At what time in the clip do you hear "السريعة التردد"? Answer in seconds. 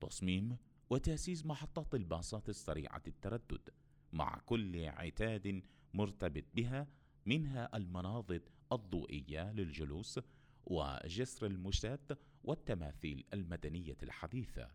2.48-3.70